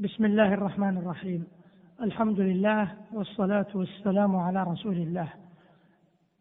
[0.00, 1.46] بسم الله الرحمن الرحيم
[2.02, 5.28] الحمد لله والصلاة والسلام على رسول الله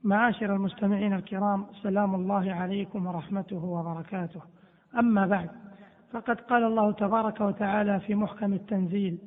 [0.03, 4.41] معاشر المستمعين الكرام سلام الله عليكم ورحمته وبركاته
[4.99, 5.49] أما بعد
[6.11, 9.17] فقد قال الله تبارك وتعالى في محكم التنزيل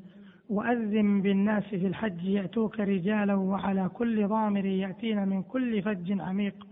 [0.49, 6.67] وأذن بالناس في الحج يأتوك رجالا وعلى كل ضامر يأتين من كل فج عميق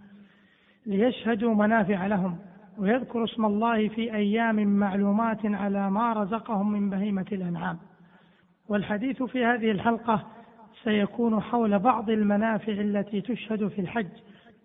[0.87, 2.39] ليشهدوا منافع لهم
[2.81, 7.79] ويذكر اسم الله في أيام معلومات على ما رزقهم من بهيمة الأنعام.
[8.69, 10.27] والحديث في هذه الحلقة
[10.85, 14.09] سيكون حول بعض المنافع التي تشهد في الحج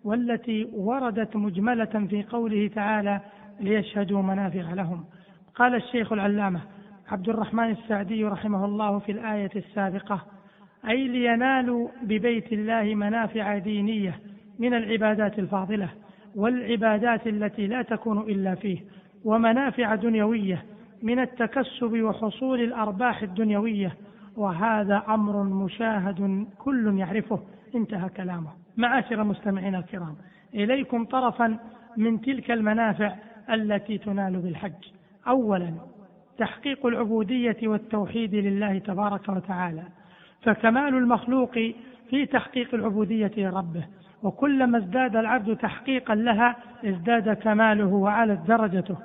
[0.04, 3.20] والتي وردت مجملة في قوله تعالى
[3.60, 5.04] ليشهدوا منافع لهم.
[5.54, 6.60] قال الشيخ العلامة
[7.08, 10.20] عبد الرحمن السعدي رحمه الله في الآية السابقة
[10.88, 14.20] أي لينالوا ببيت الله منافع دينية
[14.58, 15.88] من العبادات الفاضلة.
[16.36, 18.78] والعبادات التي لا تكون إلا فيه
[19.24, 20.64] ومنافع دنيوية
[21.02, 23.96] من التكسب وحصول الأرباح الدنيوية
[24.36, 27.40] وهذا أمر مشاهد كل يعرفه.
[27.74, 28.50] انتهى كلامه.
[28.76, 30.16] معاشر المستمعين الكرام
[30.54, 31.58] إليكم طرفا
[31.96, 33.14] من تلك المنافع
[33.50, 34.72] التي تنال بالحج.
[35.28, 35.72] أولا
[36.38, 39.82] تحقيق العبودية والتوحيد لله تبارك وتعالى.
[40.42, 41.52] فكمال المخلوق
[42.10, 43.84] في تحقيق العبودية لربه.
[44.22, 48.96] وكلما ازداد العبد تحقيقا لها ازداد كماله وعلت درجته.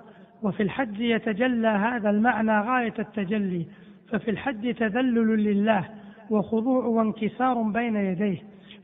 [0.44, 3.66] وفي الحج يتجلى هذا المعنى غاية التجلي.
[4.10, 5.86] ففي الحج تذلل لله
[6.30, 8.38] وخضوع وانكسار بين يديه.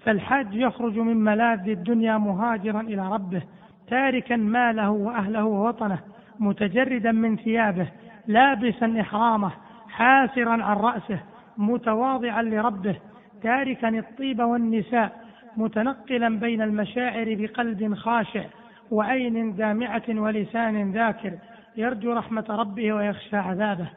[0.07, 3.41] فالحاج يخرج من ملاذ الدنيا مهاجرا إلى ربه
[3.87, 5.99] تاركا ماله وأهله ووطنه
[6.39, 7.87] متجردا من ثيابه
[8.27, 9.51] لابسا إحرامه
[9.89, 11.19] حاسرا عن رأسه
[11.57, 12.95] متواضعا لربه
[13.43, 15.26] تاركا الطيب والنساء
[15.57, 18.43] متنقلا بين المشاعر بقلب خاشع
[18.91, 21.33] وعين دامعة ولسان ذاكر
[21.77, 23.87] يرجو رحمة ربه ويخشى عذابه.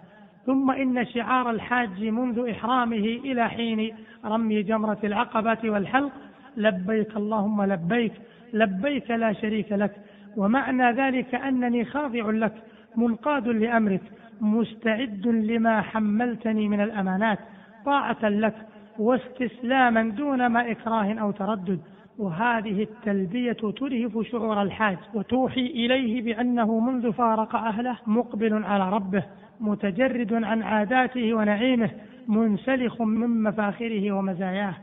[0.47, 3.95] ثم إن شعار الحاج منذ إحرامه إلى حين
[4.25, 6.13] رمي جمرة العقبة والحلق
[6.57, 8.13] لبيك اللهم لبيك
[8.53, 9.93] لبيك لا شريك لك.
[10.37, 12.53] ومعنى ذلك أنني خاضع لك
[12.97, 14.03] منقاد لأمرك
[14.41, 17.39] مستعد لما حملتني من الأمانات
[17.85, 18.55] طاعة لك
[19.01, 21.81] واستسلاما دون ما إكراه أو تردد.
[22.19, 29.23] وهذه التلبية تلهف شعور الحاج وتوحي إليه بأنه منذ فارق أهله مقبل على ربه
[29.61, 31.91] متجرد عن عاداته ونعيمه
[32.29, 34.75] منسلخ من مفاخره ومزاياه.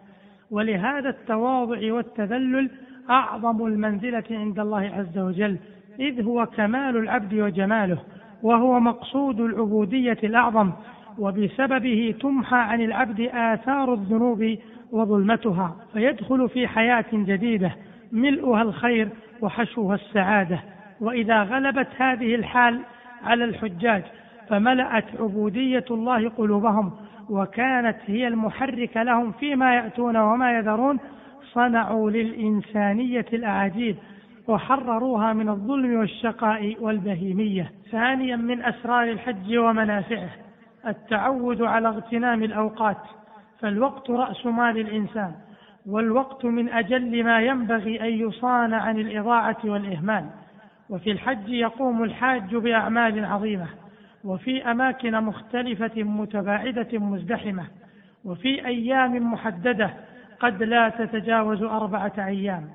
[0.51, 2.69] ولهذا التواضع والتذلل
[3.09, 5.57] أعظم المنزلة عند الله عز وجل
[5.99, 7.97] إذ هو كمال العبد وجماله
[8.43, 10.71] وهو مقصود العبودية الأعظم.
[11.19, 14.57] وبسببه تمحى عن العبد آثار الذنوب
[14.91, 17.71] وظلمتها فيدخل في حياة جديدة
[18.11, 19.09] ملؤها الخير
[19.41, 20.59] وحشوها السعادة.
[21.01, 22.79] وإذا غلبت هذه الحال
[23.23, 24.03] على الحجاج
[24.49, 26.91] فملأت عبودية الله قلوبهم
[27.29, 30.99] وكانت هي المحرك لهم فيما يأتون وما يذرون.
[31.53, 33.95] صنعوا للإنسانية الأعاجيب
[34.47, 37.71] وحرروها من الظلم والشقاء والبهيمية.
[37.91, 40.46] ثانيا من أسرار الحج ومنافعه.
[40.87, 42.97] التعود على اغتنام الأوقات
[43.59, 45.31] فالوقت رأس مال الإنسان
[45.85, 50.25] والوقت من أجل ما ينبغي أن يصان عن الإضاعة والإهمال.
[50.89, 53.67] وفي الحج يقوم الحاج بأعمال عظيمة
[54.23, 57.65] وفي أماكن مختلفة متباعدة مزدحمة
[58.25, 59.93] وفي أيام محددة
[60.39, 62.69] قد لا تتجاوز أربعة أيام.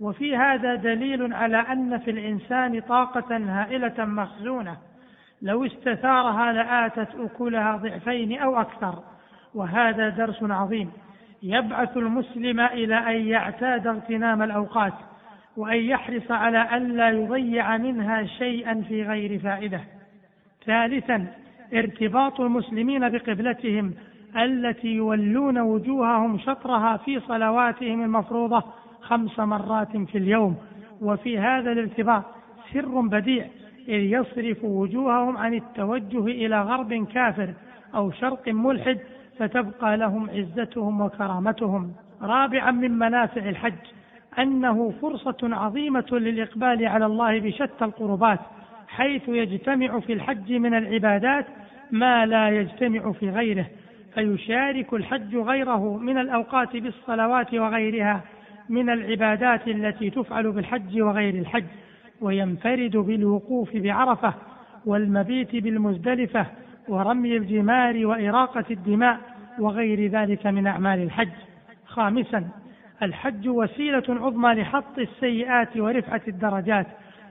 [0.00, 4.76] وفي هذا دليل على أن في الإنسان طاقة هائلة مخزونة
[5.42, 8.94] لو استثارها لآتت أكلها ضعفين أو أكثر
[9.54, 10.90] وهذا درس عظيم.
[11.42, 14.92] يبعث المسلم إلى أن يعتاد اغتنام الأوقات
[15.56, 19.80] وأن يحرص على أن لا يضيع منها شيئا في غير فائدة.
[20.66, 21.26] ثالثا
[21.74, 23.94] ارتباط المسلمين بقبلتهم
[24.36, 28.62] التي يولون وجوههم شطرها في صلواتهم المفروضة
[29.00, 30.56] خمس مرات في اليوم.
[31.00, 32.24] وفي هذا الارتباط
[32.72, 33.46] سر بديع
[33.88, 37.54] إذ يصرف وجوههم عن التوجه إلى غرب كافر
[37.94, 38.98] أو شرق ملحد
[39.38, 41.92] فتبقى لهم عزتهم وكرامتهم.
[42.22, 43.72] رابعا من منافع الحج
[44.38, 48.38] أنه فرصة عظيمة للإقبال على الله بشتى القربات
[48.88, 51.46] حيث يجتمع في الحج من العبادات
[51.90, 53.66] ما لا يجتمع في غيره
[54.14, 58.20] فيشارك الحج غيره من الأوقات بالصلوات وغيرها
[58.68, 61.64] من العبادات التي تفعل بالحج وغير الحج.
[62.20, 64.34] وينفرد بالوقوف بعرفة
[64.86, 66.46] والمبيت بالمزدلفة
[66.88, 69.18] ورمي الجمار وإراقة الدماء
[69.58, 71.28] وغير ذلك من أعمال الحج.
[71.86, 72.48] خامسا
[73.02, 76.86] الحج وسيلة عظمى لحط السيئات ورفعة الدرجات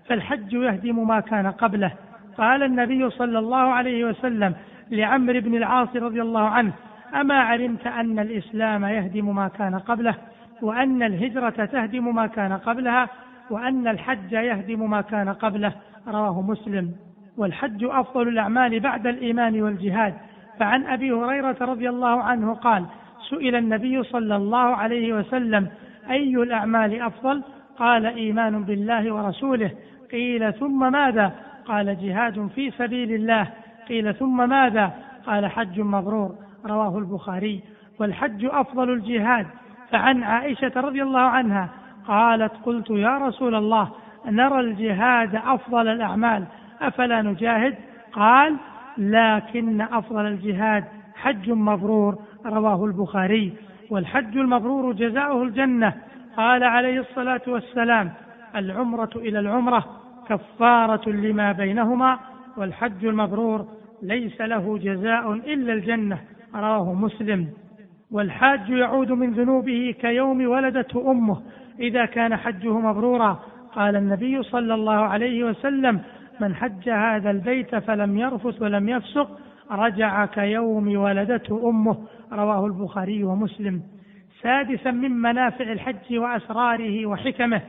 [0.08, 1.92] فالحج يهدم ما كان قبله.
[2.38, 4.56] قال النبي صلى الله عليه وسلم
[4.92, 6.74] لعمرو بن العاص رضي الله عنه
[7.16, 10.16] أما علمت أن الإسلام يهدم ما كان قبله
[10.62, 13.10] وأن الهجرة تهدم ما كان قبلها
[13.50, 15.74] وأن الحج يهدم ما كان قبله
[16.08, 16.92] رواه مسلم.
[17.38, 20.14] والحج أفضل الأعمال بعد الإيمان والجهاد.
[20.60, 22.86] فعن أبي هريرة رضي الله عنه قال
[23.30, 25.68] سئل النبي صلى الله عليه وسلم
[26.10, 27.44] أي الأعمال أفضل؟
[27.78, 29.72] قال إيمان بالله ورسوله.
[30.12, 31.32] قيل ثم ماذا؟
[31.66, 33.48] قال جهاد في سبيل الله.
[33.90, 34.92] قيل ثم ماذا؟
[35.26, 36.36] قال حج مبرور.
[36.66, 37.62] رواه البخاري.
[38.00, 39.48] والحج أفضل الجهاد.
[39.92, 41.70] فعن عائشة رضي الله عنها
[42.08, 43.90] قالت قلت يا رسول الله
[44.26, 46.44] نرى الجهاد أفضل الأعمال
[46.82, 47.76] أفلا نجاهد؟
[48.14, 48.56] قال
[48.98, 50.84] لكن أفضل الجهاد
[51.16, 52.16] حج مبرور
[52.46, 53.54] رواه البخاري
[53.90, 55.94] والحج المبرور جزاؤه الجنة.
[56.38, 58.12] قال عليه الصلاة والسلام
[58.56, 59.86] العمرة إلى العمرة
[60.30, 62.20] كفارة لما بينهما
[62.58, 63.66] والحج المبرور
[64.02, 66.20] ليس له جزاء إلا الجنة
[66.56, 67.48] رواه مسلم.
[68.12, 71.42] والحاج يعود من ذنوبه كيوم ولدته أمه
[71.80, 73.40] إذا كان حجه مبرورا.
[73.72, 76.02] قال النبي صلى الله عليه وسلم
[76.40, 79.40] من حج هذا البيت فلم يرفث ولم يفسق
[79.72, 81.98] رجع كيوم ولدته أمه.
[82.34, 83.82] رواه البخاري ومسلم.
[84.42, 87.62] سادسا من منافع الحج وأسراره وحكمه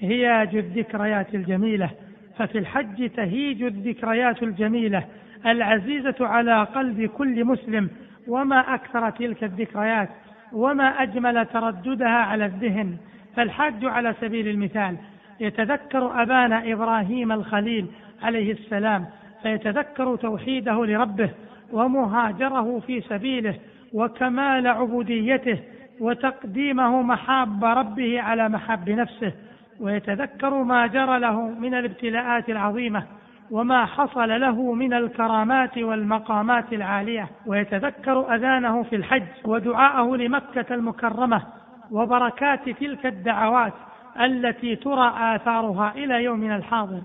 [0.00, 1.90] هياج الذكريات الجميلة.
[2.38, 5.04] ففي الحج تهيج الذكريات الجميلة
[5.46, 7.90] العزيزة على قلب كل مسلم
[8.28, 10.08] وما أكثر تلك الذكريات
[10.52, 12.96] وما أجمل ترددها على الذهن.
[13.36, 14.96] فالحاج على سبيل المثال
[15.40, 17.86] يتذكر أبانا إبراهيم الخليل
[18.22, 19.06] عليه السلام
[19.42, 21.30] فيتذكر توحيده لربه
[21.72, 23.54] ومهاجره في سبيله
[23.92, 25.58] وكمال عبوديته
[26.00, 29.32] وتقديمه محاب ربه على محاب نفسه
[29.80, 33.02] ويتذكر ما جرى له من الابتلاءات العظيمة
[33.50, 41.42] وما حصل له من الكرامات والمقامات العالية ويتذكر أذانه في الحج ودعاءه لمكة المكرمة
[41.90, 43.72] وبركات تلك الدعوات
[44.20, 47.00] التي ترى آثارها إلى يومنا الحاضر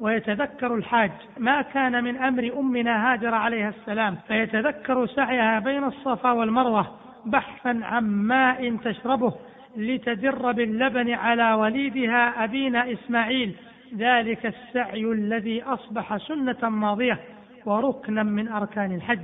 [0.00, 6.86] ويتذكر الحاج ما كان من أمر أمنا هاجر عليها السلام فيتذكر سعيها بين الصفا والمروة
[7.26, 9.34] بحثا عن ماء تشربه
[9.76, 13.54] لتدر باللبن على وليدها أبينا إسماعيل.
[13.96, 17.18] ذلك السعي الذي أصبح سنة ماضية
[17.66, 19.22] وركنا من أركان الحج.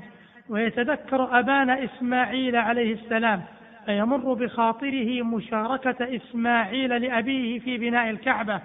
[0.48, 3.42] ويتذكر أبانا إسماعيل عليه السلام
[3.86, 8.60] فيمر بخاطره مشاركة إسماعيل لأبيه في بناء الكعبة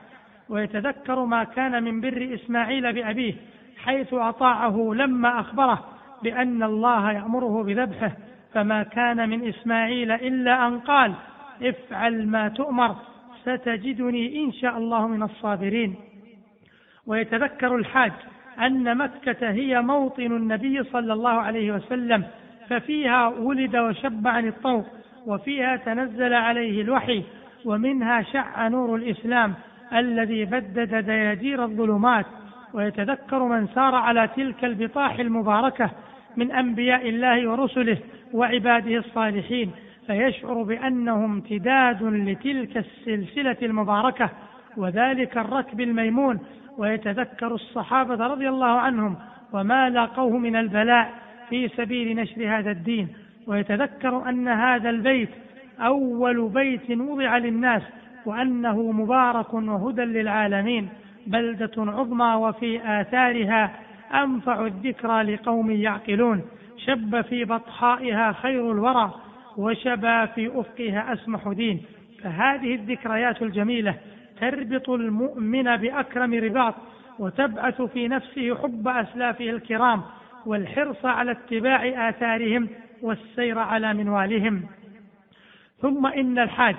[0.49, 3.33] ويتذكر ما كان من بر إسماعيل بأبيه
[3.77, 5.85] حيث أطاعه لما أخبره
[6.23, 8.11] بأن الله يأمره بذبحه
[8.53, 11.13] فما كان من إسماعيل إلا أن قال
[11.61, 12.95] افعل ما تؤمر
[13.41, 15.95] ستجدني إن شاء الله من الصابرين
[17.07, 18.11] ويتذكر الحاج
[18.59, 22.23] أن مكة هي موطن النبي صلى الله عليه وسلم
[22.69, 24.85] ففيها ولد وشب عن الطوق
[25.27, 27.23] وفيها تنزل عليه الوحي
[27.65, 29.53] ومنها شع نور الإسلام
[29.93, 32.25] الذي بدد دياجير الظلمات.
[32.73, 35.91] ويتذكر من سار على تلك البطاح المباركة
[36.37, 37.97] من أنبياء الله ورسله
[38.33, 39.71] وعباده الصالحين.
[40.07, 44.29] فيشعر بانه امتداد لتلك السلسلة المباركة
[44.77, 46.39] وذلك الركب الميمون.
[46.77, 49.15] ويتذكر الصحابة رضي الله عنهم
[49.53, 51.13] وما لاقوه من البلاء
[51.49, 53.07] في سبيل نشر هذا الدين.
[53.47, 55.29] ويتذكر أن هذا البيت
[55.79, 57.81] أول بيت وضع للناس
[58.25, 60.89] وأنه مبارك وهدى للعالمين
[61.27, 63.71] بلدة عظمى وفي آثارها
[64.13, 66.41] أنفع الذكرى لقوم يعقلون.
[66.77, 69.13] شب في بطحائها خير الورى
[69.57, 71.81] وشبا في أفقها أسمح دين.
[72.23, 73.95] فهذه الذكريات الجميلة
[74.39, 76.75] تربط المؤمن بأكرم رباط
[77.19, 80.01] وتبعث في نفسه حب أسلافه الكرام
[80.45, 82.69] والحرص على اتباع آثارهم
[83.01, 84.63] والسير على منوالهم.
[85.81, 86.75] ثم إن الحاج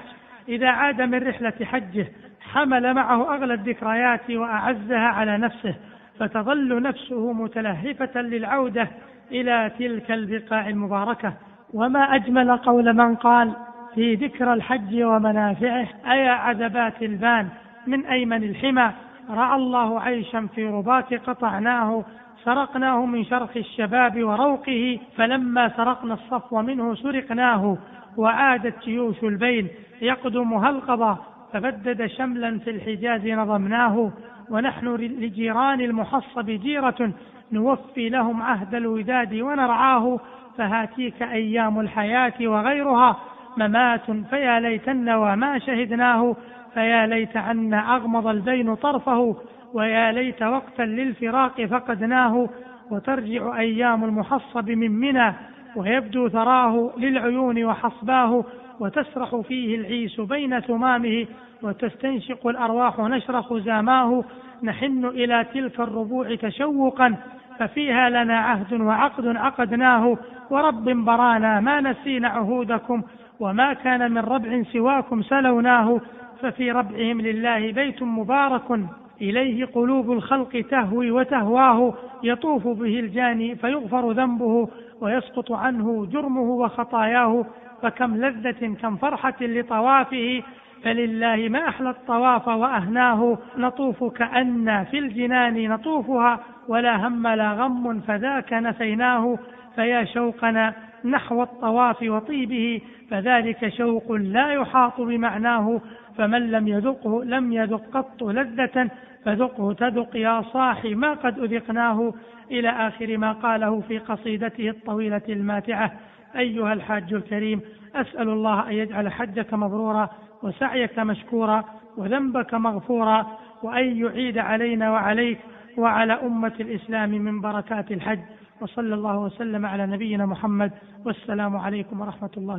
[0.49, 2.07] إذا عاد من رحلة حجه
[2.41, 5.75] حمل معه أغلى الذكريات وأعزها على نفسه
[6.19, 8.89] فتظل نفسه متلهفة للعودة
[9.31, 11.35] إلى تلك البقاع المباركة.
[11.75, 13.53] وما أجمل قول من قال
[13.95, 17.49] في ذكر الحج ومنافعه أيا عذبات البان
[17.87, 18.93] من أيمن الحمى
[19.31, 22.05] رأى الله عيشا في رباط قطعناه
[22.49, 27.79] سرقناه من شرخ الشباب وروقه فلما سرقنا الصفو منه سرقناه
[28.17, 29.69] وعادت جيوش البين
[30.03, 31.17] يقدمها القضى
[31.53, 34.13] فبدد شملا في الحجاز نظمناه
[34.51, 37.13] ونحن لجيران المحصب جيرة
[37.53, 40.21] نوفي لهم عهد الوداد ونرعاه
[40.59, 43.17] فهاتيك أيام الحياة وغيرها
[43.57, 46.37] ممات فيا ليتن وما شهدناه
[46.75, 49.37] فيا ليت عنا أغمض البين طرفه
[49.75, 52.49] ويا ليت وقتا للفراق فقدناه
[52.91, 55.35] وترجع أيام المحصب من منى
[55.77, 58.45] ويبدو ثراه للعيون وحصباه
[58.81, 61.27] وتسرح فيه العيس بين ثمامه
[61.63, 64.25] وتستنشق الأرواح نشر خزاماه.
[64.63, 67.17] نحن إلى تلك الربوع تشوقا
[67.59, 70.19] ففيها لنا عهد وعقد عقدناه
[70.51, 73.03] ورب برانا ما نسينا عهودكم
[73.41, 76.01] وما كان من ربع سواكم سلوناه.
[76.43, 78.81] ففي ربعهم لله بيت مبارك
[79.21, 84.69] إليه قلوب الخلق تهوي وتهواه يطوف به الجاني فيغفر ذنبه
[85.01, 87.47] ويسقط عنه جرمه وخطاياه
[87.83, 90.43] فكم لذة كم فرحة لطوافه
[90.85, 98.53] فلله ما أحلى الطواف وأهناه نطوف كأن في الجنان نطوفها ولا هم لا غم فذاك
[98.53, 99.39] نسيناه
[99.75, 102.81] فيا شوقنا نحو الطواف وطيبه
[103.11, 105.81] فذلك شوق لا يحاط بمعناه
[106.19, 108.91] فمن لم يذقه لم يذق قط لذة
[109.25, 112.13] فذقه تذق يا صاحي ما قد أذقناه.
[112.51, 115.93] إلى آخر ما قاله في قصيدته الطويلة الماتعة
[116.37, 117.61] أيها الحاج الكريم
[117.95, 120.09] أسأل الله أن يجعل حجك مبرورا
[120.43, 121.65] وسعيك مشكورا
[121.97, 123.27] وذنبك مغفورا
[123.63, 125.39] وأن يعيد علينا وعليك
[125.77, 128.21] وعلى أمة الإسلام من بركات الحج.
[128.61, 130.73] وصلى الله وسلم على نبينا محمد
[131.05, 132.57] والسلام عليكم ورحمة الله